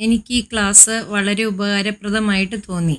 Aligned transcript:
എനിക്ക് 0.00 0.32
ഈ 0.34 0.40
ക്ലാസ് 0.52 0.90
വളരെ 1.08 1.44
ഉപകാരപ്രദമായിട്ട് 1.44 2.56
തോന്നി. 2.68 2.96